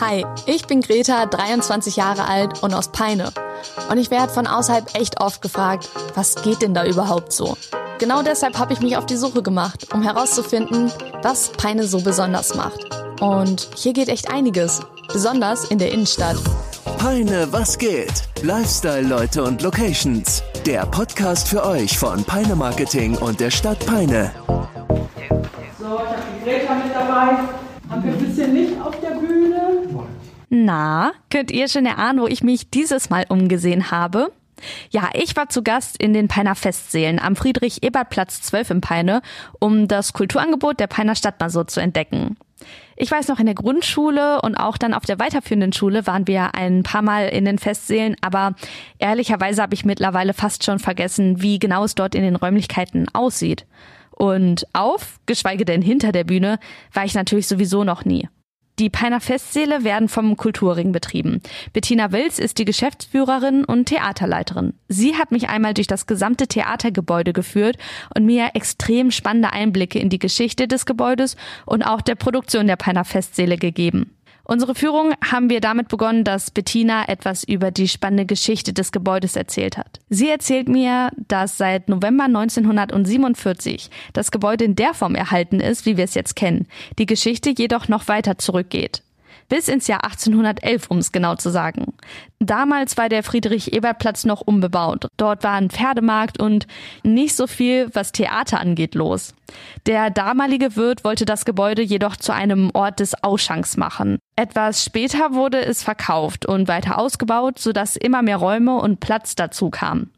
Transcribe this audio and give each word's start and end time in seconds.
Hi, 0.00 0.26
ich 0.46 0.66
bin 0.66 0.80
Greta, 0.80 1.26
23 1.26 1.96
Jahre 1.96 2.26
alt 2.26 2.62
und 2.62 2.74
aus 2.74 2.88
Peine. 2.88 3.30
Und 3.88 3.98
ich 3.98 4.10
werde 4.10 4.32
von 4.32 4.46
außerhalb 4.46 4.94
echt 4.96 5.20
oft 5.20 5.42
gefragt, 5.42 5.88
was 6.14 6.34
geht 6.36 6.62
denn 6.62 6.74
da 6.74 6.84
überhaupt 6.84 7.32
so? 7.32 7.56
Genau 7.98 8.22
deshalb 8.22 8.58
habe 8.58 8.72
ich 8.72 8.80
mich 8.80 8.96
auf 8.96 9.06
die 9.06 9.16
Suche 9.16 9.42
gemacht, 9.42 9.94
um 9.94 10.02
herauszufinden, 10.02 10.90
was 11.22 11.50
Peine 11.50 11.84
so 11.86 12.00
besonders 12.00 12.56
macht. 12.56 12.80
Und 13.20 13.68
hier 13.76 13.92
geht 13.92 14.08
echt 14.08 14.32
einiges, 14.32 14.80
besonders 15.12 15.70
in 15.70 15.78
der 15.78 15.92
Innenstadt. 15.92 16.36
Peine, 16.98 17.46
was 17.52 17.78
geht? 17.78 18.12
Lifestyle-Leute 18.42 19.44
und 19.44 19.62
Locations. 19.62 20.42
Der 20.66 20.84
Podcast 20.86 21.48
für 21.48 21.64
euch 21.64 21.96
von 21.96 22.24
Peine 22.24 22.56
Marketing 22.56 23.16
und 23.18 23.38
der 23.38 23.50
Stadt 23.52 23.78
Peine. 23.86 24.32
So, 25.78 25.84
ich 25.84 25.88
habe 25.88 26.22
die 26.40 26.44
Greta 26.44 26.74
mit 26.74 26.92
dabei. 26.92 27.61
Haben 27.92 28.04
wir 28.04 28.12
bisschen 28.12 28.54
Licht 28.54 28.80
auf 28.80 28.98
der 29.00 29.10
Bühne? 29.10 29.82
Na, 30.48 31.12
könnt 31.28 31.50
ihr 31.50 31.68
schon 31.68 31.84
erahnen, 31.84 32.22
wo 32.22 32.26
ich 32.26 32.42
mich 32.42 32.70
dieses 32.70 33.10
Mal 33.10 33.26
umgesehen 33.28 33.90
habe? 33.90 34.32
Ja, 34.88 35.10
ich 35.12 35.36
war 35.36 35.50
zu 35.50 35.62
Gast 35.62 36.02
in 36.02 36.14
den 36.14 36.26
Peiner 36.26 36.54
Festsälen 36.54 37.18
am 37.18 37.36
Friedrich-Ebert-Platz 37.36 38.40
12 38.40 38.70
in 38.70 38.80
Peine, 38.80 39.20
um 39.60 39.88
das 39.88 40.14
Kulturangebot 40.14 40.80
der 40.80 40.86
Peiner 40.86 41.14
Stadtmasur 41.14 41.66
zu 41.66 41.80
entdecken. 41.80 42.38
Ich 42.96 43.10
weiß 43.10 43.28
noch, 43.28 43.38
in 43.38 43.46
der 43.46 43.54
Grundschule 43.54 44.40
und 44.40 44.54
auch 44.54 44.78
dann 44.78 44.94
auf 44.94 45.04
der 45.04 45.18
weiterführenden 45.18 45.74
Schule 45.74 46.06
waren 46.06 46.26
wir 46.26 46.54
ein 46.54 46.84
paar 46.84 47.02
Mal 47.02 47.28
in 47.28 47.44
den 47.44 47.58
Festsälen, 47.58 48.16
aber 48.22 48.54
ehrlicherweise 48.98 49.60
habe 49.60 49.74
ich 49.74 49.84
mittlerweile 49.84 50.32
fast 50.32 50.64
schon 50.64 50.78
vergessen, 50.78 51.42
wie 51.42 51.58
genau 51.58 51.84
es 51.84 51.94
dort 51.94 52.14
in 52.14 52.22
den 52.22 52.36
Räumlichkeiten 52.36 53.06
aussieht. 53.12 53.66
Und 54.12 54.66
auf, 54.72 55.18
geschweige 55.26 55.64
denn 55.64 55.82
hinter 55.82 56.12
der 56.12 56.24
Bühne, 56.24 56.58
war 56.92 57.04
ich 57.04 57.14
natürlich 57.14 57.48
sowieso 57.48 57.84
noch 57.84 58.04
nie. 58.04 58.28
Die 58.78 58.88
Peiner 58.88 59.20
Festsäle 59.20 59.84
werden 59.84 60.08
vom 60.08 60.36
Kulturring 60.36 60.92
betrieben. 60.92 61.42
Bettina 61.74 62.10
Wills 62.10 62.38
ist 62.38 62.58
die 62.58 62.64
Geschäftsführerin 62.64 63.64
und 63.64 63.86
Theaterleiterin. 63.86 64.72
Sie 64.88 65.16
hat 65.16 65.30
mich 65.30 65.50
einmal 65.50 65.74
durch 65.74 65.86
das 65.86 66.06
gesamte 66.06 66.46
Theatergebäude 66.46 67.34
geführt 67.34 67.76
und 68.14 68.24
mir 68.24 68.50
extrem 68.54 69.10
spannende 69.10 69.52
Einblicke 69.52 69.98
in 69.98 70.08
die 70.08 70.18
Geschichte 70.18 70.68
des 70.68 70.86
Gebäudes 70.86 71.36
und 71.66 71.82
auch 71.82 72.00
der 72.00 72.14
Produktion 72.14 72.66
der 72.66 72.76
Peiner 72.76 73.04
Festsäle 73.04 73.58
gegeben. 73.58 74.16
Unsere 74.44 74.74
Führung 74.74 75.14
haben 75.24 75.50
wir 75.50 75.60
damit 75.60 75.88
begonnen, 75.88 76.24
dass 76.24 76.50
Bettina 76.50 77.08
etwas 77.08 77.44
über 77.44 77.70
die 77.70 77.88
spannende 77.88 78.26
Geschichte 78.26 78.72
des 78.72 78.90
Gebäudes 78.90 79.36
erzählt 79.36 79.78
hat. 79.78 80.00
Sie 80.08 80.28
erzählt 80.28 80.68
mir, 80.68 81.10
dass 81.28 81.58
seit 81.58 81.88
November 81.88 82.24
1947 82.24 83.90
das 84.12 84.30
Gebäude 84.30 84.64
in 84.64 84.74
der 84.74 84.94
Form 84.94 85.14
erhalten 85.14 85.60
ist, 85.60 85.86
wie 85.86 85.96
wir 85.96 86.04
es 86.04 86.14
jetzt 86.14 86.34
kennen, 86.34 86.66
die 86.98 87.06
Geschichte 87.06 87.50
jedoch 87.56 87.88
noch 87.88 88.08
weiter 88.08 88.38
zurückgeht 88.38 89.02
bis 89.52 89.68
ins 89.68 89.86
Jahr 89.86 90.02
1811, 90.02 90.86
um 90.88 90.96
es 90.96 91.12
genau 91.12 91.34
zu 91.34 91.50
sagen. 91.50 91.92
Damals 92.38 92.96
war 92.96 93.10
der 93.10 93.22
Friedrich-Ebert-Platz 93.22 94.24
noch 94.24 94.40
unbebaut. 94.40 95.08
Dort 95.18 95.44
war 95.44 95.52
ein 95.52 95.68
Pferdemarkt 95.68 96.40
und 96.40 96.66
nicht 97.02 97.36
so 97.36 97.46
viel, 97.46 97.90
was 97.92 98.12
Theater 98.12 98.60
angeht, 98.60 98.94
los. 98.94 99.34
Der 99.84 100.08
damalige 100.08 100.74
Wirt 100.76 101.04
wollte 101.04 101.26
das 101.26 101.44
Gebäude 101.44 101.82
jedoch 101.82 102.16
zu 102.16 102.32
einem 102.32 102.70
Ort 102.72 103.00
des 103.00 103.12
Ausschanks 103.22 103.76
machen. 103.76 104.18
Etwas 104.36 104.86
später 104.86 105.34
wurde 105.34 105.62
es 105.62 105.82
verkauft 105.82 106.46
und 106.46 106.66
weiter 106.66 106.96
ausgebaut, 106.96 107.58
sodass 107.58 107.96
immer 107.96 108.22
mehr 108.22 108.38
Räume 108.38 108.76
und 108.76 109.00
Platz 109.00 109.34
dazu 109.34 109.68
kamen. 109.68 110.10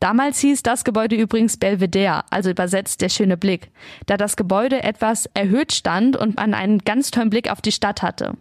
Damals 0.00 0.38
hieß 0.40 0.62
das 0.62 0.84
Gebäude 0.84 1.16
übrigens 1.16 1.56
Belvedere, 1.56 2.24
also 2.28 2.50
übersetzt 2.50 3.00
der 3.00 3.08
schöne 3.08 3.38
Blick, 3.38 3.70
da 4.04 4.18
das 4.18 4.36
Gebäude 4.36 4.82
etwas 4.82 5.30
erhöht 5.32 5.72
stand 5.72 6.14
und 6.14 6.36
man 6.36 6.52
einen 6.52 6.80
ganz 6.80 7.10
tollen 7.10 7.30
Blick 7.30 7.50
auf 7.50 7.62
die 7.62 7.72
Stadt 7.72 8.02
hatte. 8.02 8.34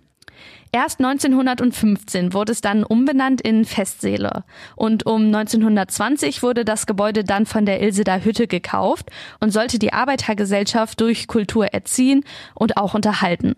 Erst 0.73 0.99
1915 0.99 2.33
wurde 2.33 2.53
es 2.53 2.61
dann 2.61 2.85
umbenannt 2.85 3.41
in 3.41 3.65
Festsäle. 3.65 4.45
Und 4.77 5.05
um 5.05 5.25
1920 5.25 6.43
wurde 6.43 6.63
das 6.63 6.85
Gebäude 6.85 7.25
dann 7.25 7.45
von 7.45 7.65
der 7.65 7.81
Ilseder 7.81 8.23
Hütte 8.23 8.47
gekauft 8.47 9.09
und 9.41 9.51
sollte 9.51 9.79
die 9.79 9.91
Arbeitergesellschaft 9.91 11.01
durch 11.01 11.27
Kultur 11.27 11.67
erziehen 11.67 12.23
und 12.55 12.77
auch 12.77 12.93
unterhalten. 12.93 13.55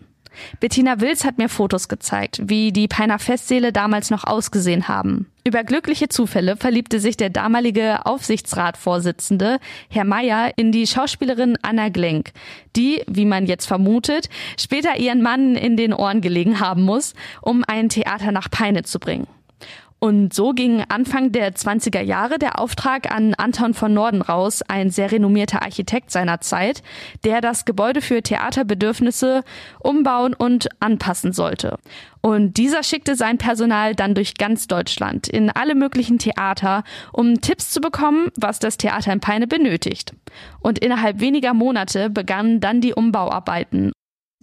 Bettina 0.59 0.99
Wills 0.99 1.25
hat 1.25 1.37
mir 1.37 1.49
Fotos 1.49 1.87
gezeigt, 1.87 2.41
wie 2.43 2.71
die 2.71 2.87
Peiner 2.87 3.19
Festsäle 3.19 3.71
damals 3.71 4.09
noch 4.09 4.23
ausgesehen 4.23 4.87
haben. 4.87 5.27
Über 5.45 5.63
glückliche 5.63 6.07
Zufälle 6.07 6.55
verliebte 6.55 6.99
sich 6.99 7.17
der 7.17 7.29
damalige 7.29 8.05
Aufsichtsratvorsitzende, 8.05 9.59
Herr 9.89 10.05
Meyer, 10.05 10.51
in 10.55 10.71
die 10.71 10.87
Schauspielerin 10.87 11.57
Anna 11.61 11.89
Glenk, 11.89 12.31
die, 12.77 13.01
wie 13.07 13.25
man 13.25 13.45
jetzt 13.45 13.65
vermutet, 13.65 14.29
später 14.57 14.97
ihren 14.97 15.21
Mann 15.21 15.55
in 15.55 15.75
den 15.75 15.93
Ohren 15.93 16.21
gelegen 16.21 16.61
haben 16.61 16.83
muss, 16.83 17.13
um 17.41 17.63
ein 17.67 17.89
Theater 17.89 18.31
nach 18.31 18.49
Peine 18.49 18.83
zu 18.83 18.99
bringen. 18.99 19.27
Und 20.03 20.33
so 20.33 20.51
ging 20.51 20.83
Anfang 20.89 21.31
der 21.31 21.55
20er 21.55 22.01
Jahre 22.01 22.37
der 22.37 22.59
Auftrag 22.59 23.09
an 23.09 23.35
Anton 23.35 23.73
von 23.73 23.93
Norden 23.93 24.21
raus, 24.21 24.61
ein 24.61 24.89
sehr 24.89 25.13
renommierter 25.13 25.61
Architekt 25.61 26.11
seiner 26.11 26.41
Zeit, 26.41 26.83
der 27.23 27.39
das 27.39 27.63
Gebäude 27.63 28.01
für 28.01 28.21
Theaterbedürfnisse 28.21 29.45
umbauen 29.79 30.33
und 30.33 30.67
anpassen 30.81 31.31
sollte. 31.31 31.77
Und 32.19 32.57
dieser 32.57 32.83
schickte 32.83 33.15
sein 33.15 33.37
Personal 33.37 33.95
dann 33.95 34.13
durch 34.13 34.33
ganz 34.35 34.67
Deutschland 34.67 35.29
in 35.29 35.49
alle 35.49 35.73
möglichen 35.73 36.19
Theater, 36.19 36.83
um 37.13 37.39
Tipps 37.39 37.69
zu 37.69 37.79
bekommen, 37.79 38.27
was 38.35 38.59
das 38.59 38.75
Theater 38.75 39.13
in 39.13 39.21
Peine 39.21 39.47
benötigt. 39.47 40.13
Und 40.59 40.79
innerhalb 40.79 41.21
weniger 41.21 41.53
Monate 41.53 42.09
begannen 42.09 42.59
dann 42.59 42.81
die 42.81 42.93
Umbauarbeiten 42.93 43.93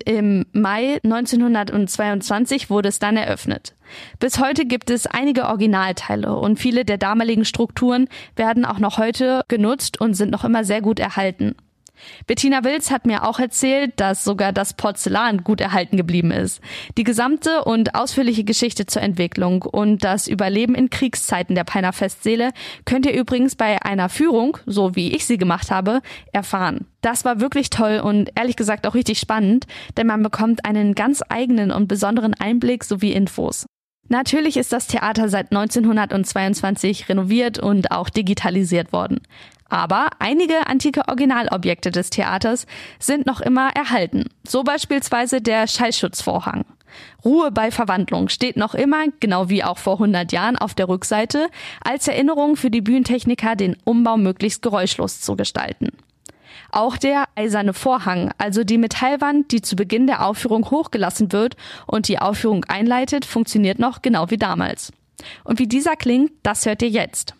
im 0.04 0.46
Mai 0.52 1.00
1922 1.04 2.70
wurde 2.70 2.88
es 2.88 2.98
dann 2.98 3.16
eröffnet. 3.16 3.74
Bis 4.18 4.38
heute 4.38 4.66
gibt 4.66 4.90
es 4.90 5.06
einige 5.06 5.46
Originalteile 5.46 6.36
und 6.36 6.58
viele 6.58 6.84
der 6.84 6.98
damaligen 6.98 7.44
Strukturen 7.44 8.08
werden 8.36 8.64
auch 8.64 8.78
noch 8.78 8.98
heute 8.98 9.42
genutzt 9.48 10.00
und 10.00 10.14
sind 10.14 10.30
noch 10.30 10.44
immer 10.44 10.64
sehr 10.64 10.80
gut 10.80 11.00
erhalten. 11.00 11.56
Bettina 12.26 12.64
Wills 12.64 12.90
hat 12.90 13.06
mir 13.06 13.26
auch 13.26 13.38
erzählt, 13.38 13.92
dass 13.96 14.24
sogar 14.24 14.52
das 14.52 14.74
Porzellan 14.74 15.44
gut 15.44 15.60
erhalten 15.60 15.96
geblieben 15.96 16.30
ist. 16.30 16.60
Die 16.96 17.04
gesamte 17.04 17.64
und 17.64 17.94
ausführliche 17.94 18.44
Geschichte 18.44 18.86
zur 18.86 19.02
Entwicklung 19.02 19.62
und 19.62 20.04
das 20.04 20.26
Überleben 20.26 20.74
in 20.74 20.90
Kriegszeiten 20.90 21.54
der 21.54 21.64
Peiner 21.64 21.92
Festseele 21.92 22.50
könnt 22.84 23.06
ihr 23.06 23.12
übrigens 23.12 23.56
bei 23.56 23.82
einer 23.82 24.08
Führung, 24.08 24.58
so 24.66 24.96
wie 24.96 25.14
ich 25.14 25.26
sie 25.26 25.38
gemacht 25.38 25.70
habe, 25.70 26.00
erfahren. 26.32 26.86
Das 27.00 27.24
war 27.24 27.40
wirklich 27.40 27.70
toll 27.70 28.00
und 28.04 28.30
ehrlich 28.34 28.56
gesagt 28.56 28.86
auch 28.86 28.94
richtig 28.94 29.18
spannend, 29.18 29.66
denn 29.96 30.06
man 30.06 30.22
bekommt 30.22 30.64
einen 30.64 30.94
ganz 30.94 31.22
eigenen 31.28 31.70
und 31.70 31.88
besonderen 31.88 32.34
Einblick 32.34 32.84
sowie 32.84 33.12
Infos. 33.12 33.66
Natürlich 34.08 34.56
ist 34.56 34.72
das 34.72 34.88
Theater 34.88 35.28
seit 35.28 35.52
1922 35.52 37.08
renoviert 37.08 37.60
und 37.60 37.92
auch 37.92 38.10
digitalisiert 38.10 38.92
worden. 38.92 39.20
Aber 39.70 40.10
einige 40.18 40.66
antike 40.66 41.08
Originalobjekte 41.08 41.90
des 41.90 42.10
Theaters 42.10 42.66
sind 42.98 43.24
noch 43.24 43.40
immer 43.40 43.70
erhalten. 43.70 44.24
So 44.46 44.64
beispielsweise 44.64 45.40
der 45.40 45.66
Schallschutzvorhang. 45.66 46.64
Ruhe 47.24 47.52
bei 47.52 47.70
Verwandlung 47.70 48.28
steht 48.28 48.56
noch 48.56 48.74
immer, 48.74 49.04
genau 49.20 49.48
wie 49.48 49.62
auch 49.62 49.78
vor 49.78 49.94
100 49.94 50.32
Jahren, 50.32 50.56
auf 50.56 50.74
der 50.74 50.88
Rückseite, 50.88 51.48
als 51.82 52.08
Erinnerung 52.08 52.56
für 52.56 52.70
die 52.70 52.80
Bühnentechniker, 52.80 53.54
den 53.54 53.76
Umbau 53.84 54.16
möglichst 54.16 54.60
geräuschlos 54.60 55.20
zu 55.20 55.36
gestalten. 55.36 55.90
Auch 56.72 56.96
der 56.96 57.26
eiserne 57.36 57.74
Vorhang, 57.74 58.32
also 58.38 58.64
die 58.64 58.78
Metallwand, 58.78 59.52
die 59.52 59.62
zu 59.62 59.76
Beginn 59.76 60.08
der 60.08 60.26
Aufführung 60.26 60.68
hochgelassen 60.70 61.32
wird 61.32 61.56
und 61.86 62.08
die 62.08 62.18
Aufführung 62.18 62.64
einleitet, 62.64 63.24
funktioniert 63.24 63.78
noch 63.78 64.02
genau 64.02 64.30
wie 64.30 64.38
damals. 64.38 64.92
Und 65.44 65.58
wie 65.58 65.66
dieser 65.66 65.96
klingt, 65.96 66.32
das 66.42 66.66
hört 66.66 66.82
ihr 66.82 66.88
jetzt. 66.88 67.34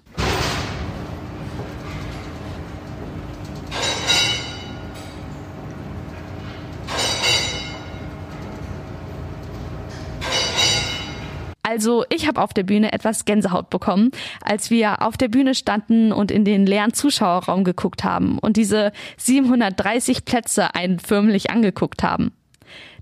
Also 11.70 12.04
ich 12.08 12.26
habe 12.26 12.42
auf 12.42 12.52
der 12.52 12.64
Bühne 12.64 12.92
etwas 12.92 13.24
Gänsehaut 13.26 13.70
bekommen, 13.70 14.10
als 14.42 14.70
wir 14.70 15.02
auf 15.02 15.16
der 15.16 15.28
Bühne 15.28 15.54
standen 15.54 16.10
und 16.10 16.32
in 16.32 16.44
den 16.44 16.66
leeren 16.66 16.92
Zuschauerraum 16.92 17.62
geguckt 17.62 18.02
haben 18.02 18.40
und 18.40 18.56
diese 18.56 18.90
730 19.18 20.24
Plätze 20.24 20.74
einen 20.74 20.98
förmlich 20.98 21.52
angeguckt 21.52 22.02
haben. 22.02 22.32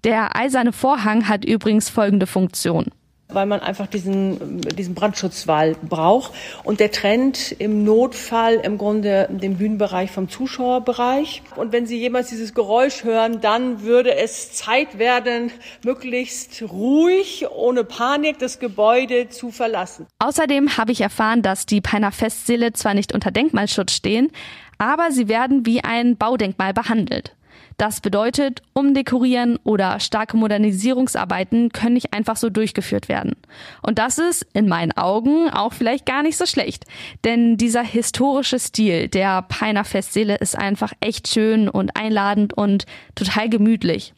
Der 0.05 0.37
eiserne 0.37 0.73
Vorhang 0.73 1.29
hat 1.29 1.47
übrigens 1.47 1.89
folgende 1.89 2.27
Funktion 2.27 2.91
weil 3.31 3.47
man 3.47 3.61
einfach 3.61 3.87
diesen, 3.87 4.61
diesen 4.61 4.95
Brandschutzwall 4.95 5.77
braucht. 5.89 6.33
Und 6.65 6.81
der 6.81 6.91
trennt 6.91 7.53
im 7.53 7.85
Notfall 7.85 8.55
im 8.55 8.79
Grunde 8.79 9.29
den 9.31 9.59
Bühnenbereich 9.59 10.11
vom 10.11 10.29
Zuschauerbereich. 10.29 11.43
Und 11.57 11.73
wenn 11.73 11.87
Sie 11.87 11.99
jemals 11.99 12.29
dieses 12.29 12.55
Geräusch 12.55 13.05
hören, 13.05 13.41
dann 13.41 13.83
würde 13.83 14.15
es 14.15 14.53
Zeit 14.53 14.99
werden, 14.99 15.51
möglichst 15.85 16.63
ruhig, 16.63 17.47
ohne 17.55 17.85
Panik 17.85 18.39
das 18.39 18.59
Gebäude 18.59 19.29
zu 19.29 19.51
verlassen. 19.51 20.07
Außerdem 20.19 20.79
habe 20.79 20.93
ich 20.93 21.01
erfahren, 21.03 21.43
dass 21.43 21.67
die 21.67 21.81
Peiner 21.81 22.13
Festsäle 22.13 22.73
zwar 22.73 22.95
nicht 22.95 23.13
unter 23.13 23.31
Denkmalschutz 23.31 23.93
stehen, 23.93 24.31
aber 24.79 25.11
sie 25.11 25.29
werden 25.29 25.67
wie 25.67 25.83
ein 25.83 26.17
Baudenkmal 26.17 26.73
behandelt. 26.73 27.35
Das 27.79 28.01
bedeutet, 28.01 28.61
umdekorieren 28.75 29.57
oder 29.63 30.01
starke 30.01 30.37
Modernisierungsarbeiten 30.37 31.71
können 31.71 31.95
nicht 31.95 32.13
einfach 32.13 32.37
so 32.37 32.51
durchgeführt 32.51 33.09
werden. 33.09 33.37
Und 33.83 34.01
das 34.01 34.19
ist 34.19 34.45
in 34.53 34.69
meinen 34.69 34.91
Augen 34.97 35.49
auch 35.49 35.73
vielleicht 35.73 36.05
gar 36.05 36.25
nicht 36.25 36.37
so 36.37 36.45
schlecht. 36.45 36.87
Denn 37.25 37.57
dieser 37.57 37.85
historische 37.85 38.59
Stil 38.59 39.07
der 39.07 39.43
Peiner 39.43 39.85
Festseele 39.85 40.35
ist 40.39 40.59
einfach 40.59 40.93
echt 40.99 41.29
schön 41.29 41.69
und 41.69 41.97
einladend 41.97 42.53
und 42.53 42.85
total 43.15 43.49
gemütlich. 43.49 44.13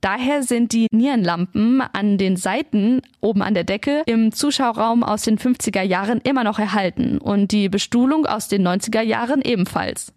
Daher 0.00 0.42
sind 0.42 0.72
die 0.72 0.86
Nierenlampen 0.90 1.82
an 1.82 2.16
den 2.16 2.36
Seiten 2.36 3.02
oben 3.20 3.42
an 3.42 3.52
der 3.52 3.64
Decke 3.64 4.02
im 4.06 4.32
Zuschauerraum 4.32 5.02
aus 5.02 5.22
den 5.22 5.38
50er 5.38 5.82
Jahren 5.82 6.22
immer 6.22 6.42
noch 6.44 6.58
erhalten 6.58 7.18
und 7.18 7.52
die 7.52 7.68
Bestuhlung 7.68 8.24
aus 8.24 8.48
den 8.48 8.66
90er 8.66 9.02
Jahren 9.02 9.42
ebenfalls. 9.42 10.14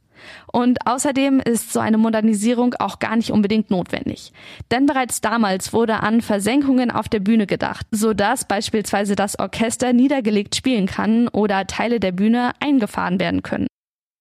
Und 0.52 0.86
außerdem 0.86 1.40
ist 1.40 1.74
so 1.74 1.80
eine 1.80 1.98
Modernisierung 1.98 2.76
auch 2.80 3.00
gar 3.00 3.16
nicht 3.16 3.32
unbedingt 3.32 3.70
notwendig. 3.70 4.32
Denn 4.72 4.86
bereits 4.86 5.22
damals 5.22 5.74
wurde 5.74 6.02
an 6.02 6.22
Versenkungen 6.22 6.92
auf 6.92 7.10
der 7.10 7.20
Bühne 7.20 7.48
gedacht, 7.48 7.86
sodass 7.92 8.46
beispielsweise 8.46 9.16
das 9.16 9.40
Orchester 9.40 9.94
niedergelegt 9.94 10.56
spielen 10.56 10.86
kann 10.86 11.28
oder 11.28 11.68
Teile 11.68 12.00
der 12.00 12.12
Bühne 12.12 12.52
eingefahren 12.60 13.20
werden 13.20 13.44
können. 13.44 13.68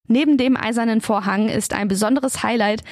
Neben 0.09 0.39
dem 0.39 0.57
eisernen 0.57 1.01
Vorhang 1.01 1.49
ist 1.49 1.73
ein 1.73 1.89
besonderes 1.89 2.43
Highlight, 2.43 2.85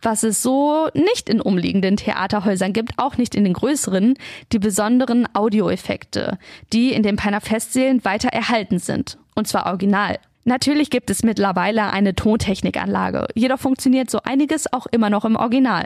was 0.00 0.22
es 0.22 0.42
so 0.42 0.88
nicht 0.94 1.28
in 1.28 1.40
umliegenden 1.40 1.96
Theaterhäusern 1.96 2.72
gibt, 2.72 2.98
auch 2.98 3.16
nicht 3.16 3.34
in 3.34 3.44
den 3.44 3.52
größeren, 3.52 4.14
die 4.52 4.58
besonderen 4.58 5.26
Audioeffekte, 5.34 6.38
die 6.72 6.92
in 6.92 7.02
den 7.02 7.16
Peiner 7.16 7.40
Festsälen 7.40 8.04
weiter 8.04 8.28
erhalten 8.28 8.78
sind. 8.78 9.18
Und 9.34 9.46
zwar 9.48 9.66
original. 9.66 10.18
Natürlich 10.44 10.90
gibt 10.90 11.08
es 11.08 11.22
mittlerweile 11.22 11.92
eine 11.92 12.16
Tontechnikanlage, 12.16 13.28
jedoch 13.34 13.60
funktioniert 13.60 14.10
so 14.10 14.18
einiges 14.24 14.72
auch 14.72 14.86
immer 14.86 15.08
noch 15.08 15.24
im 15.24 15.36
Original. 15.36 15.84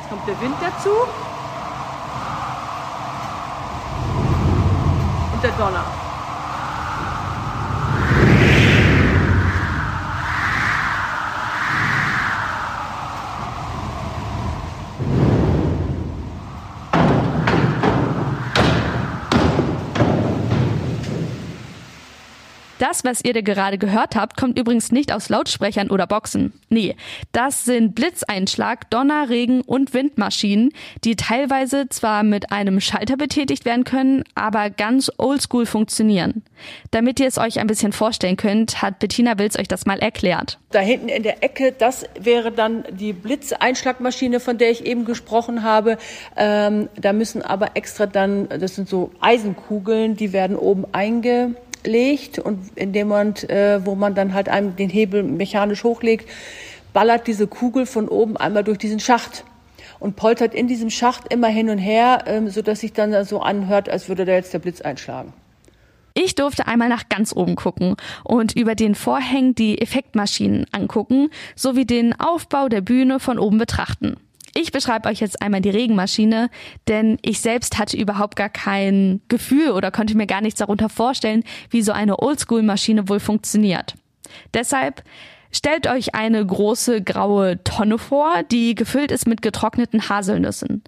Jetzt 0.00 0.08
kommt 0.08 0.26
der 0.26 0.40
Wind 0.40 0.54
dazu. 0.60 0.88
Und 5.34 5.42
der 5.44 5.50
Donner. 5.52 6.07
Das, 22.78 23.04
was 23.04 23.24
ihr 23.24 23.32
da 23.32 23.40
gerade 23.40 23.76
gehört 23.76 24.14
habt, 24.14 24.36
kommt 24.36 24.58
übrigens 24.58 24.92
nicht 24.92 25.12
aus 25.12 25.28
Lautsprechern 25.28 25.90
oder 25.90 26.06
Boxen. 26.06 26.52
Nee, 26.68 26.94
das 27.32 27.64
sind 27.64 27.94
Blitzeinschlag, 27.94 28.88
Donner, 28.90 29.28
Regen 29.28 29.62
und 29.62 29.94
Windmaschinen, 29.94 30.72
die 31.04 31.16
teilweise 31.16 31.88
zwar 31.88 32.22
mit 32.22 32.52
einem 32.52 32.80
Schalter 32.80 33.16
betätigt 33.16 33.64
werden 33.64 33.84
können, 33.84 34.22
aber 34.34 34.70
ganz 34.70 35.10
oldschool 35.18 35.66
funktionieren. 35.66 36.42
Damit 36.92 37.18
ihr 37.18 37.26
es 37.26 37.38
euch 37.38 37.58
ein 37.58 37.66
bisschen 37.66 37.92
vorstellen 37.92 38.36
könnt, 38.36 38.80
hat 38.80 39.00
Bettina 39.00 39.38
Wills 39.38 39.58
euch 39.58 39.68
das 39.68 39.86
mal 39.86 39.98
erklärt. 39.98 40.58
Da 40.70 40.80
hinten 40.80 41.08
in 41.08 41.22
der 41.22 41.42
Ecke, 41.42 41.72
das 41.72 42.04
wäre 42.18 42.52
dann 42.52 42.84
die 42.90 43.12
Blitzeinschlagmaschine, 43.12 44.38
von 44.38 44.58
der 44.58 44.70
ich 44.70 44.86
eben 44.86 45.04
gesprochen 45.04 45.62
habe. 45.62 45.98
Ähm, 46.36 46.88
da 46.96 47.12
müssen 47.12 47.42
aber 47.42 47.70
extra 47.74 48.06
dann, 48.06 48.48
das 48.48 48.76
sind 48.76 48.88
so 48.88 49.10
Eisenkugeln, 49.20 50.16
die 50.16 50.32
werden 50.32 50.56
oben 50.56 50.84
einge 50.92 51.56
legt 51.88 52.38
und 52.38 52.70
in 52.76 52.92
dem 52.92 53.08
Moment, 53.08 53.48
äh, 53.50 53.84
wo 53.84 53.94
man 53.94 54.14
dann 54.14 54.34
halt 54.34 54.48
einem 54.48 54.76
den 54.76 54.88
Hebel 54.88 55.22
mechanisch 55.22 55.82
hochlegt, 55.82 56.28
ballert 56.92 57.26
diese 57.26 57.46
Kugel 57.46 57.86
von 57.86 58.08
oben 58.08 58.36
einmal 58.36 58.64
durch 58.64 58.78
diesen 58.78 59.00
Schacht 59.00 59.44
und 59.98 60.16
poltert 60.16 60.54
in 60.54 60.68
diesem 60.68 60.90
Schacht 60.90 61.32
immer 61.32 61.48
hin 61.48 61.70
und 61.70 61.78
her, 61.78 62.24
ähm, 62.26 62.48
so 62.48 62.62
dass 62.62 62.80
sich 62.80 62.92
dann 62.92 63.24
so 63.24 63.40
anhört, 63.40 63.88
als 63.88 64.08
würde 64.08 64.24
da 64.24 64.32
jetzt 64.32 64.54
der 64.54 64.60
Blitz 64.60 64.80
einschlagen. 64.80 65.32
Ich 66.14 66.34
durfte 66.34 66.66
einmal 66.66 66.88
nach 66.88 67.08
ganz 67.08 67.32
oben 67.34 67.54
gucken 67.54 67.94
und 68.24 68.56
über 68.56 68.74
den 68.74 68.94
Vorhängen 68.94 69.54
die 69.54 69.80
Effektmaschinen 69.80 70.66
angucken, 70.72 71.30
sowie 71.54 71.84
den 71.84 72.18
Aufbau 72.18 72.68
der 72.68 72.80
Bühne 72.80 73.20
von 73.20 73.38
oben 73.38 73.58
betrachten. 73.58 74.16
Ich 74.60 74.72
beschreibe 74.72 75.08
euch 75.08 75.20
jetzt 75.20 75.40
einmal 75.40 75.60
die 75.60 75.70
Regenmaschine, 75.70 76.50
denn 76.88 77.16
ich 77.22 77.40
selbst 77.40 77.78
hatte 77.78 77.96
überhaupt 77.96 78.34
gar 78.34 78.48
kein 78.48 79.20
Gefühl 79.28 79.70
oder 79.70 79.92
konnte 79.92 80.16
mir 80.16 80.26
gar 80.26 80.40
nichts 80.40 80.58
darunter 80.58 80.88
vorstellen, 80.88 81.44
wie 81.70 81.80
so 81.80 81.92
eine 81.92 82.18
Oldschool-Maschine 82.18 83.08
wohl 83.08 83.20
funktioniert. 83.20 83.94
Deshalb 84.54 85.04
stellt 85.52 85.86
euch 85.86 86.16
eine 86.16 86.44
große 86.44 87.02
graue 87.02 87.62
Tonne 87.62 87.98
vor, 87.98 88.42
die 88.50 88.74
gefüllt 88.74 89.12
ist 89.12 89.28
mit 89.28 89.42
getrockneten 89.42 90.08
Haselnüssen. 90.08 90.82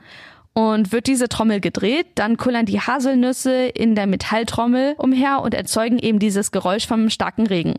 Und 0.53 0.91
wird 0.91 1.07
diese 1.07 1.29
Trommel 1.29 1.61
gedreht, 1.61 2.07
dann 2.17 2.37
kullern 2.39 2.67
die 2.67 2.81
Haselnüsse 2.81 3.67
in 3.67 3.95
der 3.95 4.09
Metalltrommel 4.09 4.97
umher 4.99 5.43
und 5.43 5.55
erzeugen 5.55 6.01
eben 6.01 6.19
dieses 6.19 6.51
Geräusch 6.51 6.89
vom 6.89 7.09
starken 7.09 7.47
Regen. 7.47 7.75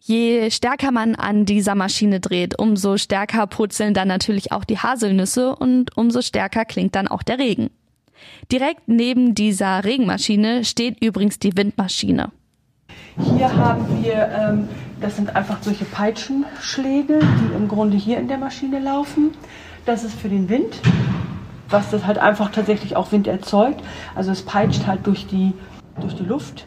Je 0.00 0.50
stärker 0.50 0.92
man 0.92 1.16
an 1.16 1.44
dieser 1.44 1.74
Maschine 1.74 2.20
dreht, 2.20 2.58
umso 2.58 2.96
stärker 2.98 3.46
purzeln 3.48 3.94
dann 3.94 4.08
natürlich 4.08 4.52
auch 4.52 4.64
die 4.64 4.78
Haselnüsse 4.78 5.56
und 5.56 5.96
umso 5.96 6.22
stärker 6.22 6.64
klingt 6.64 6.94
dann 6.94 7.08
auch 7.08 7.24
der 7.24 7.38
Regen. 7.38 7.70
Direkt 8.50 8.82
neben 8.86 9.34
dieser 9.34 9.84
Regenmaschine 9.84 10.64
steht 10.64 11.02
übrigens 11.02 11.38
die 11.38 11.56
Windmaschine. 11.56 12.30
Hier 13.36 13.54
haben 13.54 14.02
wir, 14.02 14.28
ähm, 14.28 14.68
das 15.00 15.16
sind 15.16 15.34
einfach 15.34 15.58
solche 15.62 15.84
Peitschenschläge, 15.84 17.18
die 17.18 17.56
im 17.56 17.68
Grunde 17.68 17.96
hier 17.96 18.18
in 18.18 18.28
der 18.28 18.38
Maschine 18.38 18.78
laufen. 18.78 19.32
Das 19.84 20.04
ist 20.04 20.14
für 20.14 20.28
den 20.28 20.48
Wind, 20.48 20.80
was 21.68 21.90
das 21.90 22.06
halt 22.06 22.18
einfach 22.18 22.52
tatsächlich 22.52 22.94
auch 22.94 23.10
Wind 23.10 23.26
erzeugt. 23.26 23.82
Also 24.14 24.30
es 24.30 24.42
peitscht 24.42 24.86
halt 24.86 25.06
durch 25.06 25.26
die, 25.26 25.52
durch 26.00 26.14
die 26.14 26.24
Luft 26.24 26.66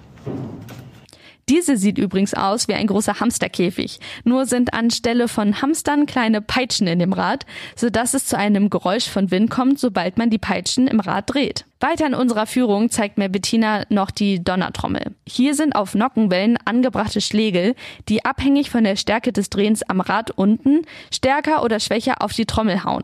diese 1.51 1.75
sieht 1.75 1.97
übrigens 1.97 2.33
aus 2.33 2.69
wie 2.69 2.75
ein 2.75 2.87
großer 2.87 3.19
Hamsterkäfig. 3.19 3.99
Nur 4.23 4.45
sind 4.45 4.73
anstelle 4.73 5.27
von 5.27 5.61
Hamstern 5.61 6.05
kleine 6.05 6.39
Peitschen 6.41 6.87
in 6.87 6.99
dem 6.99 7.11
Rad, 7.11 7.45
sodass 7.75 8.13
es 8.13 8.25
zu 8.25 8.37
einem 8.37 8.69
Geräusch 8.69 9.09
von 9.09 9.31
Wind 9.31 9.49
kommt, 9.49 9.77
sobald 9.77 10.17
man 10.17 10.29
die 10.29 10.37
Peitschen 10.37 10.87
im 10.87 11.01
Rad 11.01 11.33
dreht. 11.33 11.65
Weiter 11.81 12.07
in 12.07 12.13
unserer 12.13 12.45
Führung 12.45 12.89
zeigt 12.89 13.17
mir 13.17 13.27
Bettina 13.27 13.83
noch 13.89 14.11
die 14.11 14.41
Donnertrommel. 14.41 15.13
Hier 15.27 15.53
sind 15.53 15.75
auf 15.75 15.93
Nockenwellen 15.93 16.57
angebrachte 16.63 17.19
Schlägel, 17.19 17.75
die 18.07 18.23
abhängig 18.23 18.69
von 18.69 18.85
der 18.85 18.95
Stärke 18.95 19.33
des 19.33 19.49
Drehens 19.49 19.83
am 19.83 19.99
Rad 19.99 20.31
unten 20.31 20.83
stärker 21.11 21.65
oder 21.65 21.81
schwächer 21.81 22.21
auf 22.21 22.31
die 22.31 22.45
Trommel 22.45 22.85
hauen. 22.85 23.03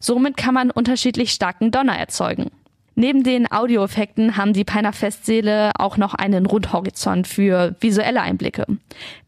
Somit 0.00 0.36
kann 0.36 0.54
man 0.54 0.72
unterschiedlich 0.72 1.30
starken 1.30 1.70
Donner 1.70 1.96
erzeugen. 1.96 2.50
Neben 2.96 3.24
den 3.24 3.50
Audioeffekten 3.50 4.36
haben 4.36 4.52
die 4.52 4.64
Peiner 4.64 4.92
Festsäle 4.92 5.72
auch 5.78 5.96
noch 5.96 6.14
einen 6.14 6.46
Rundhorizont 6.46 7.26
für 7.26 7.74
visuelle 7.80 8.22
Einblicke. 8.22 8.66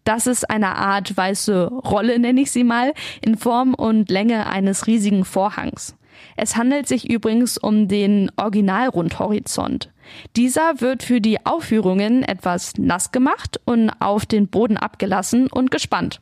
Das 0.04 0.26
ist 0.28 0.48
eine 0.48 0.76
Art 0.76 1.16
weiße 1.16 1.66
Rolle, 1.66 2.18
nenne 2.18 2.42
ich 2.42 2.52
sie 2.52 2.64
mal, 2.64 2.94
in 3.20 3.36
Form 3.36 3.74
und 3.74 4.08
Länge 4.08 4.46
eines 4.46 4.86
riesigen 4.86 5.24
Vorhangs. 5.24 5.96
Es 6.36 6.56
handelt 6.56 6.86
sich 6.86 7.10
übrigens 7.10 7.58
um 7.58 7.88
den 7.88 8.30
Originalrundhorizont. 8.36 9.90
Dieser 10.36 10.80
wird 10.80 11.02
für 11.02 11.20
die 11.20 11.44
Aufführungen 11.44 12.22
etwas 12.22 12.74
nass 12.78 13.10
gemacht 13.10 13.60
und 13.64 13.90
auf 13.98 14.26
den 14.26 14.48
Boden 14.48 14.76
abgelassen 14.76 15.48
und 15.48 15.70
gespannt. 15.70 16.20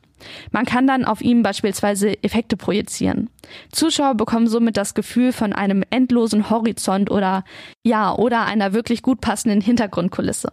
Man 0.51 0.65
kann 0.65 0.87
dann 0.87 1.05
auf 1.05 1.21
ihm 1.21 1.43
beispielsweise 1.43 2.23
Effekte 2.23 2.57
projizieren. 2.57 3.31
Zuschauer 3.73 4.15
bekommen 4.15 4.47
somit 4.47 4.77
das 4.77 4.95
Gefühl 4.95 5.33
von 5.33 5.53
einem 5.53 5.83
endlosen 5.91 6.51
Horizont 6.51 7.11
oder 7.11 7.45
ja, 7.85 8.15
oder 8.15 8.45
einer 8.45 8.73
wirklich 8.73 9.03
gut 9.03 9.21
passenden 9.21 9.61
Hintergrundkulisse. 9.61 10.51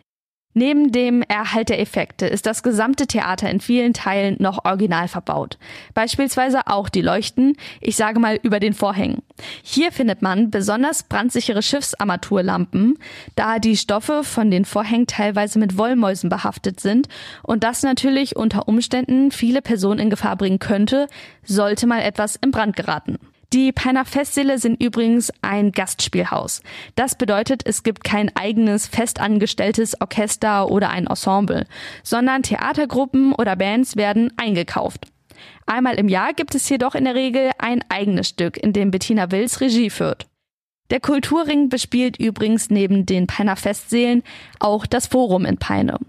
Neben 0.53 0.91
dem 0.91 1.21
Erhalt 1.21 1.69
der 1.69 1.79
Effekte 1.79 2.27
ist 2.27 2.45
das 2.45 2.61
gesamte 2.61 3.07
Theater 3.07 3.49
in 3.49 3.61
vielen 3.61 3.93
Teilen 3.93 4.35
noch 4.39 4.65
original 4.65 5.07
verbaut. 5.07 5.57
Beispielsweise 5.93 6.67
auch 6.67 6.89
die 6.89 7.01
Leuchten, 7.01 7.55
ich 7.79 7.95
sage 7.95 8.19
mal 8.19 8.37
über 8.43 8.59
den 8.59 8.73
Vorhängen. 8.73 9.23
Hier 9.63 9.93
findet 9.93 10.21
man 10.21 10.51
besonders 10.51 11.03
brandsichere 11.03 11.61
Schiffsarmaturlampen, 11.61 12.97
da 13.35 13.59
die 13.59 13.77
Stoffe 13.77 14.25
von 14.25 14.51
den 14.51 14.65
Vorhängen 14.65 15.07
teilweise 15.07 15.57
mit 15.57 15.77
Wollmäusen 15.77 16.29
behaftet 16.29 16.81
sind 16.81 17.07
und 17.43 17.63
das 17.63 17.83
natürlich 17.83 18.35
unter 18.35 18.67
Umständen 18.67 19.31
viele 19.31 19.61
Personen 19.61 19.99
in 19.99 20.09
Gefahr 20.09 20.35
bringen 20.35 20.59
könnte, 20.59 21.07
sollte 21.43 21.87
mal 21.87 22.01
etwas 22.01 22.35
in 22.35 22.51
Brand 22.51 22.75
geraten. 22.75 23.17
Die 23.53 23.73
Peiner 23.73 24.05
Festsäle 24.05 24.57
sind 24.59 24.81
übrigens 24.81 25.29
ein 25.41 25.73
Gastspielhaus. 25.73 26.61
Das 26.95 27.17
bedeutet, 27.17 27.63
es 27.65 27.83
gibt 27.83 28.05
kein 28.05 28.33
eigenes 28.33 28.87
festangestelltes 28.87 29.99
Orchester 29.99 30.71
oder 30.71 30.89
ein 30.89 31.07
Ensemble, 31.07 31.65
sondern 32.01 32.43
Theatergruppen 32.43 33.33
oder 33.33 33.57
Bands 33.57 33.97
werden 33.97 34.31
eingekauft. 34.37 35.07
Einmal 35.65 35.95
im 35.95 36.07
Jahr 36.07 36.33
gibt 36.33 36.55
es 36.55 36.69
jedoch 36.69 36.95
in 36.95 37.03
der 37.03 37.15
Regel 37.15 37.51
ein 37.57 37.83
eigenes 37.89 38.29
Stück, 38.29 38.55
in 38.55 38.71
dem 38.71 38.89
Bettina 38.89 39.31
Wills 39.31 39.59
Regie 39.59 39.89
führt. 39.89 40.27
Der 40.89 41.01
Kulturring 41.01 41.67
bespielt 41.67 42.17
übrigens 42.17 42.69
neben 42.69 43.05
den 43.05 43.27
Peiner 43.27 43.57
Festsälen 43.57 44.23
auch 44.59 44.85
das 44.85 45.07
Forum 45.07 45.43
in 45.43 45.57
Peine. 45.57 45.99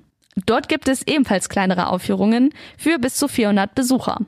Dort 0.46 0.68
gibt 0.68 0.88
es 0.88 1.06
ebenfalls 1.06 1.48
kleinere 1.48 1.88
Aufführungen 1.88 2.54
für 2.78 2.98
bis 2.98 3.16
zu 3.16 3.26
400 3.26 3.74
Besucher. 3.74 4.20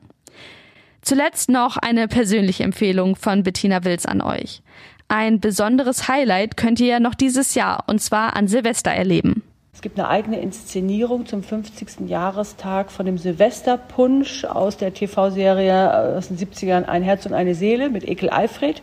Zuletzt 1.02 1.50
noch 1.50 1.76
eine 1.76 2.08
persönliche 2.08 2.64
Empfehlung 2.64 3.18
von 3.18 3.44
Bettina 3.44 3.84
Wills 3.84 4.06
an 4.06 4.22
euch. 4.22 4.62
Ein 5.10 5.42
besonderes 5.42 6.08
Highlight 6.08 6.56
könnt 6.56 6.80
ihr 6.80 6.88
ja 6.88 7.02
noch 7.02 7.14
dieses 7.14 7.56
Jahr 7.56 7.84
und 7.88 8.00
zwar 8.00 8.38
an 8.38 8.48
Silvester 8.48 8.92
erleben. 8.92 9.44
Es 9.76 9.82
gibt 9.82 10.00
eine 10.00 10.08
eigene 10.08 10.40
Inszenierung 10.40 11.26
zum 11.26 11.44
50. 11.44 12.08
Jahrestag 12.08 12.90
von 12.92 13.06
dem 13.06 13.18
Silvesterpunsch 13.18 14.46
aus 14.46 14.78
der 14.78 14.94
TV-Serie 14.94 16.16
aus 16.18 16.30
den 16.30 16.38
70ern 16.38 16.86
Ein 16.86 17.04
Herz 17.04 17.26
und 17.26 17.34
eine 17.34 17.56
Seele 17.56 17.90
mit 17.90 18.08
Ekel 18.08 18.30
Alfred. 18.30 18.82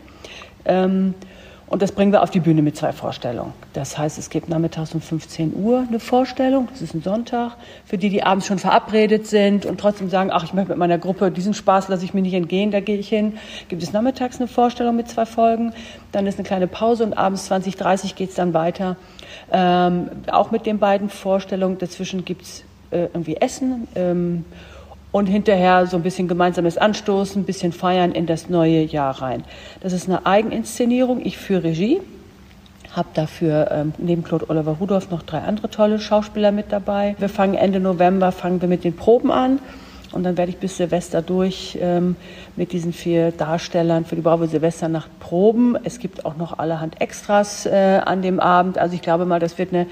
Ähm, 0.67 1.15
und 1.73 1.81
das 1.81 1.91
bringen 1.91 2.13
wir 2.13 2.23
auf 2.23 2.29
die 2.29 2.41
Bühne 2.41 2.61
mit 2.61 2.77
zwei 2.77 2.93
Vorstellungen. 2.93 3.55
Das 3.73 3.97
heißt, 3.97 4.19
es 4.19 4.29
gibt 4.29 4.51
nachmittags 4.51 4.95
um 4.95 5.01
15 5.01 5.55
Uhr 5.57 5.87
eine 5.89 6.01
Vorstellung, 6.01 6.69
das 6.71 6.83
ist 6.83 6.95
ein 6.95 7.01
Sonntag, 7.01 7.57
für 7.87 7.97
die, 7.97 8.11
die 8.11 8.23
abends 8.23 8.47
schon 8.47 8.59
verabredet 8.59 9.27
sind 9.27 9.65
und 9.65 9.81
trotzdem 9.81 10.11
sagen, 10.11 10.29
ach, 10.31 10.45
ich 10.45 10.53
möchte 10.53 10.69
mit 10.69 10.77
meiner 10.77 10.99
Gruppe, 10.99 11.31
diesen 11.31 11.55
Spaß 11.55 11.89
lasse 11.89 12.05
ich 12.05 12.13
mir 12.13 12.21
nicht 12.21 12.35
entgehen, 12.35 12.73
da 12.73 12.81
gehe 12.81 12.99
ich 12.99 13.09
hin. 13.09 13.39
Gibt 13.69 13.83
es 13.83 13.95
nachmittags 13.95 14.39
eine 14.39 14.49
Vorstellung 14.49 14.97
mit 14.97 15.09
zwei 15.09 15.25
Folgen, 15.25 15.73
dann 16.13 16.27
ist 16.27 16.39
eine 16.39 16.47
kleine 16.47 16.67
Pause 16.67 17.05
und 17.05 17.15
abends 17.15 17.51
20.30 17.51 18.17
geht 18.17 18.29
es 18.29 18.35
dann 18.35 18.53
weiter. 18.53 18.97
Ähm, 19.51 20.11
auch 20.31 20.51
mit 20.51 20.67
den 20.67 20.79
beiden 20.79 21.09
Vorstellungen, 21.09 21.79
dazwischen 21.79 22.27
gibt 22.27 22.43
es 22.43 22.65
äh, 22.91 23.05
irgendwie 23.15 23.37
Essen. 23.37 23.89
Ähm, 23.95 24.45
und 25.13 25.27
hinterher 25.27 25.87
so 25.87 25.97
ein 25.97 26.03
bisschen 26.03 26.27
gemeinsames 26.27 26.79
Anstoßen, 26.79 27.43
ein 27.43 27.45
bisschen 27.45 27.73
feiern 27.73 28.13
in 28.13 28.27
das 28.27 28.49
neue 28.49 28.83
Jahr 28.83 29.23
rein. 29.23 29.45
Das 29.81 29.93
ist 29.93 30.09
eine 30.09 30.27
Eigeninszenierung. 30.27 31.25
Ich 31.25 31.37
führe 31.37 31.65
Regie, 31.65 32.01
habe 32.91 33.09
dafür 33.15 33.71
ähm, 33.71 33.93
neben 33.99 34.25
Claude 34.25 34.49
Oliver 34.51 34.77
Rudolph 34.81 35.11
noch 35.11 35.23
drei 35.23 35.41
andere 35.41 35.71
tolle 35.71 35.99
Schauspieler 36.01 36.51
mit 36.51 36.73
dabei. 36.73 37.15
Wir 37.19 37.29
fangen 37.29 37.55
Ende 37.55 37.79
November 37.79 38.33
fangen 38.33 38.61
wir 38.61 38.69
mit 38.69 38.85
den 38.85 38.97
Proben 38.97 39.31
an. 39.31 39.61
Und 40.13 40.25
dann 40.25 40.37
werde 40.37 40.51
ich 40.51 40.59
bis 40.59 40.77
Silvester 40.77 41.23
durch 41.23 41.79
ähm, 41.81 42.17
mit 42.55 42.73
diesen 42.73 42.93
vier 42.93 43.31
Darstellern 43.31 44.05
für 44.05 44.15
die 44.15 44.21
Bravo 44.21 44.45
Silvesternacht 44.45 45.09
proben. 45.21 45.75
Es 45.85 45.99
gibt 45.99 46.27
auch 46.27 46.37
noch 46.37 46.59
allerhand 46.59 47.01
Extras 47.01 47.65
äh, 47.65 48.01
an 48.05 48.21
dem 48.21 48.39
Abend. 48.39 48.77
Also 48.77 48.95
ich 48.95 49.01
glaube 49.01 49.25
mal, 49.25 49.41
das 49.41 49.57
wird 49.57 49.73
eine, 49.73 49.87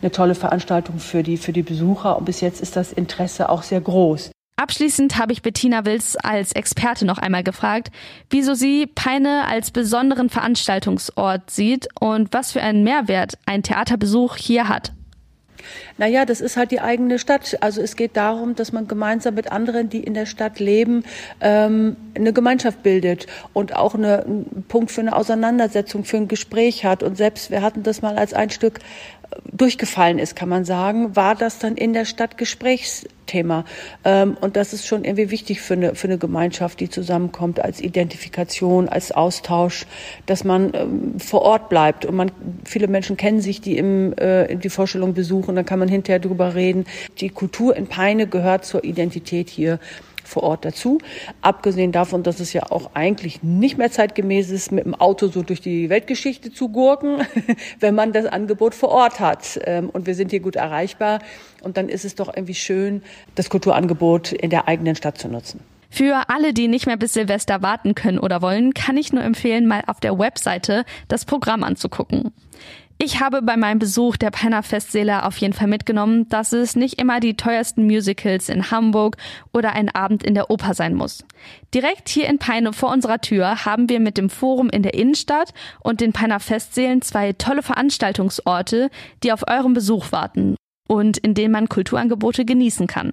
eine 0.00 0.12
tolle 0.12 0.36
Veranstaltung 0.36 1.00
für 1.00 1.24
die, 1.24 1.36
für 1.36 1.52
die 1.52 1.64
Besucher. 1.64 2.16
Und 2.16 2.26
bis 2.26 2.40
jetzt 2.42 2.60
ist 2.60 2.76
das 2.76 2.92
Interesse 2.92 3.48
auch 3.48 3.64
sehr 3.64 3.80
groß. 3.80 4.30
Abschließend 4.58 5.18
habe 5.18 5.34
ich 5.34 5.42
Bettina 5.42 5.84
Wills 5.84 6.16
als 6.16 6.52
Experte 6.52 7.04
noch 7.04 7.18
einmal 7.18 7.44
gefragt, 7.44 7.90
wieso 8.30 8.54
sie 8.54 8.86
Peine 8.86 9.46
als 9.46 9.70
besonderen 9.70 10.30
Veranstaltungsort 10.30 11.50
sieht 11.50 11.88
und 12.00 12.32
was 12.32 12.52
für 12.52 12.62
einen 12.62 12.82
Mehrwert 12.82 13.36
ein 13.44 13.62
Theaterbesuch 13.62 14.36
hier 14.36 14.68
hat. 14.68 14.94
Naja, 15.98 16.24
das 16.24 16.40
ist 16.40 16.56
halt 16.56 16.70
die 16.70 16.80
eigene 16.80 17.18
Stadt. 17.18 17.58
Also 17.60 17.82
es 17.82 17.96
geht 17.96 18.16
darum, 18.16 18.54
dass 18.54 18.72
man 18.72 18.88
gemeinsam 18.88 19.34
mit 19.34 19.52
anderen, 19.52 19.90
die 19.90 20.02
in 20.02 20.14
der 20.14 20.24
Stadt 20.24 20.58
leben, 20.58 21.04
ähm, 21.40 21.96
eine 22.14 22.32
Gemeinschaft 22.32 22.82
bildet 22.82 23.26
und 23.52 23.76
auch 23.76 23.94
eine, 23.94 24.24
einen 24.24 24.64
Punkt 24.68 24.90
für 24.90 25.02
eine 25.02 25.14
Auseinandersetzung, 25.14 26.04
für 26.04 26.16
ein 26.16 26.28
Gespräch 26.28 26.84
hat. 26.84 27.02
Und 27.02 27.16
selbst 27.16 27.50
wir 27.50 27.60
hatten 27.60 27.82
das 27.82 28.00
mal 28.00 28.16
als 28.16 28.32
ein 28.32 28.50
Stück 28.50 28.78
durchgefallen 29.52 30.18
ist, 30.18 30.36
kann 30.36 30.48
man 30.48 30.64
sagen, 30.64 31.16
war 31.16 31.34
das 31.34 31.58
dann 31.58 31.76
in 31.76 31.92
der 31.92 32.04
Stadt 32.04 32.38
Gesprächsthema. 32.38 33.15
Ähm, 34.04 34.36
und 34.40 34.56
das 34.56 34.72
ist 34.72 34.86
schon 34.86 35.04
irgendwie 35.04 35.30
wichtig 35.30 35.60
für 35.60 35.74
eine, 35.74 35.94
für 35.94 36.06
eine 36.08 36.18
Gemeinschaft, 36.18 36.80
die 36.80 36.88
zusammenkommt, 36.88 37.60
als 37.60 37.80
Identifikation, 37.80 38.88
als 38.88 39.12
Austausch, 39.12 39.86
dass 40.26 40.44
man 40.44 40.72
ähm, 40.74 41.20
vor 41.20 41.42
Ort 41.42 41.68
bleibt. 41.68 42.04
Und 42.04 42.16
man, 42.16 42.30
viele 42.64 42.88
Menschen 42.88 43.16
kennen 43.16 43.40
sich, 43.40 43.60
die 43.60 43.76
im, 43.76 44.12
äh, 44.16 44.56
die 44.56 44.70
Vorstellung 44.70 45.14
besuchen, 45.14 45.56
dann 45.56 45.66
kann 45.66 45.78
man 45.78 45.88
hinterher 45.88 46.20
drüber 46.20 46.54
reden. 46.54 46.84
Die 47.18 47.28
Kultur 47.28 47.76
in 47.76 47.86
Peine 47.86 48.26
gehört 48.26 48.64
zur 48.64 48.84
Identität 48.84 49.48
hier 49.50 49.78
vor 50.26 50.42
Ort 50.42 50.64
dazu. 50.64 50.98
Abgesehen 51.40 51.92
davon, 51.92 52.22
dass 52.22 52.40
es 52.40 52.52
ja 52.52 52.70
auch 52.70 52.90
eigentlich 52.94 53.42
nicht 53.42 53.78
mehr 53.78 53.90
zeitgemäß 53.90 54.50
ist, 54.50 54.72
mit 54.72 54.84
dem 54.84 54.94
Auto 54.94 55.28
so 55.28 55.42
durch 55.42 55.60
die 55.60 55.88
Weltgeschichte 55.90 56.52
zu 56.52 56.68
gurken, 56.68 57.26
wenn 57.80 57.94
man 57.94 58.12
das 58.12 58.26
Angebot 58.26 58.74
vor 58.74 58.90
Ort 58.90 59.20
hat. 59.20 59.58
Ähm, 59.64 59.90
und 59.90 60.06
wir 60.06 60.14
sind 60.14 60.30
hier 60.30 60.40
gut 60.40 60.56
erreichbar. 60.56 61.20
Und 61.62 61.76
dann 61.76 61.88
ist 61.88 62.04
es 62.04 62.14
doch 62.14 62.28
irgendwie 62.28 62.54
schön, 62.54 63.02
das 63.34 63.50
Kulturangebot 63.50 64.32
in 64.32 64.50
der 64.50 64.68
eigenen 64.68 64.96
Stadt 64.96 65.18
zu 65.18 65.28
nutzen. 65.28 65.60
Für 65.90 66.28
alle, 66.28 66.52
die 66.52 66.68
nicht 66.68 66.86
mehr 66.86 66.96
bis 66.96 67.14
Silvester 67.14 67.62
warten 67.62 67.94
können 67.94 68.18
oder 68.18 68.42
wollen, 68.42 68.74
kann 68.74 68.96
ich 68.96 69.12
nur 69.12 69.22
empfehlen, 69.22 69.66
mal 69.66 69.82
auf 69.86 70.00
der 70.00 70.18
Webseite 70.18 70.84
das 71.08 71.24
Programm 71.24 71.62
anzugucken. 71.62 72.32
Ich 72.98 73.20
habe 73.20 73.42
bei 73.42 73.58
meinem 73.58 73.78
Besuch 73.78 74.16
der 74.16 74.30
Penner 74.30 74.62
Festsäle 74.62 75.24
auf 75.24 75.36
jeden 75.36 75.52
Fall 75.52 75.68
mitgenommen, 75.68 76.30
dass 76.30 76.52
es 76.52 76.76
nicht 76.76 76.98
immer 76.98 77.20
die 77.20 77.36
teuersten 77.36 77.84
Musicals 77.84 78.48
in 78.48 78.70
Hamburg 78.70 79.18
oder 79.52 79.74
ein 79.74 79.94
Abend 79.94 80.22
in 80.22 80.32
der 80.32 80.50
Oper 80.50 80.72
sein 80.72 80.94
muss. 80.94 81.22
Direkt 81.74 82.08
hier 82.08 82.26
in 82.26 82.38
Peine 82.38 82.72
vor 82.72 82.90
unserer 82.90 83.20
Tür 83.20 83.66
haben 83.66 83.90
wir 83.90 84.00
mit 84.00 84.16
dem 84.16 84.30
Forum 84.30 84.70
in 84.70 84.82
der 84.82 84.94
Innenstadt 84.94 85.52
und 85.80 86.00
den 86.00 86.14
Peiner 86.14 86.40
Festsälen 86.40 87.02
zwei 87.02 87.34
tolle 87.34 87.62
Veranstaltungsorte, 87.62 88.90
die 89.22 89.32
auf 89.32 89.44
euren 89.46 89.74
Besuch 89.74 90.10
warten 90.10 90.56
und 90.88 91.18
in 91.18 91.34
denen 91.34 91.52
man 91.52 91.68
Kulturangebote 91.68 92.46
genießen 92.46 92.86
kann. 92.86 93.12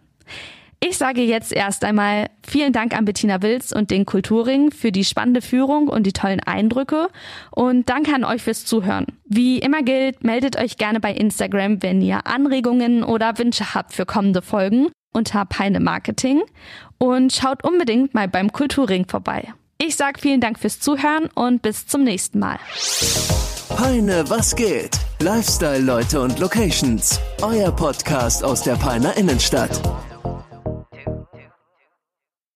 Ich 0.85 0.97
sage 0.97 1.21
jetzt 1.21 1.53
erst 1.53 1.85
einmal 1.85 2.27
vielen 2.45 2.73
Dank 2.73 2.93
an 2.93 3.05
Bettina 3.05 3.41
Wilz 3.41 3.71
und 3.71 3.89
den 3.89 4.05
Kulturring 4.05 4.69
für 4.69 4.91
die 4.91 5.05
spannende 5.05 5.41
Führung 5.41 5.87
und 5.87 6.03
die 6.03 6.11
tollen 6.11 6.41
Eindrücke 6.41 7.07
und 7.51 7.87
danke 7.87 8.13
an 8.13 8.25
euch 8.25 8.41
fürs 8.41 8.65
Zuhören. 8.65 9.05
Wie 9.23 9.59
immer 9.59 9.81
gilt, 9.81 10.25
meldet 10.25 10.57
euch 10.57 10.75
gerne 10.75 10.99
bei 10.99 11.13
Instagram, 11.13 11.81
wenn 11.81 12.01
ihr 12.01 12.27
Anregungen 12.27 13.05
oder 13.05 13.37
Wünsche 13.37 13.73
habt 13.73 13.93
für 13.93 14.05
kommende 14.05 14.41
Folgen 14.41 14.89
unter 15.13 15.45
Peine 15.45 15.79
Marketing 15.79 16.41
und 16.97 17.31
schaut 17.31 17.63
unbedingt 17.63 18.13
mal 18.13 18.27
beim 18.27 18.51
Kulturring 18.51 19.07
vorbei. 19.07 19.53
Ich 19.77 19.95
sage 19.95 20.19
vielen 20.19 20.41
Dank 20.41 20.59
fürs 20.59 20.81
Zuhören 20.81 21.29
und 21.33 21.61
bis 21.61 21.87
zum 21.87 22.03
nächsten 22.03 22.39
Mal. 22.39 22.59
Peine, 23.69 24.25
was 24.27 24.53
geht? 24.53 24.99
Lifestyle, 25.21 25.79
Leute 25.79 26.19
und 26.19 26.39
Locations. 26.39 27.21
Euer 27.41 27.71
Podcast 27.71 28.43
aus 28.43 28.63
der 28.63 28.75
Peiner 28.75 29.15
Innenstadt. 29.15 29.81